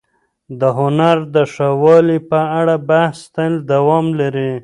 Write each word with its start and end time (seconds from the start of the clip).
د 0.59 0.61
هنر 0.77 1.17
د 1.35 1.35
ښه 1.53 1.69
والي 1.83 2.17
په 2.29 2.39
اړه 2.59 2.75
بحث 2.89 3.17
تل 3.35 3.53
دوام 3.71 4.05
لري. 4.19 4.51